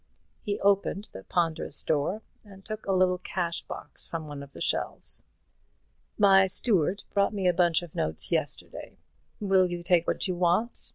He 0.41 0.59
opened 0.61 1.09
the 1.11 1.23
ponderous 1.25 1.83
door, 1.83 2.23
and 2.43 2.65
took 2.65 2.87
a 2.87 2.91
little 2.91 3.19
cash 3.19 3.61
box 3.61 4.07
from 4.07 4.25
one 4.25 4.41
of 4.41 4.51
the 4.51 4.59
shelves. 4.59 5.25
"My 6.17 6.47
steward 6.47 7.03
brought 7.13 7.35
me 7.35 7.47
a 7.47 7.53
bundle 7.53 7.85
of 7.85 7.93
notes 7.93 8.31
yesterday. 8.31 8.97
Will 9.39 9.67
you 9.69 9.83
take 9.83 10.07
what 10.07 10.27
you 10.27 10.33
want?" 10.33 10.89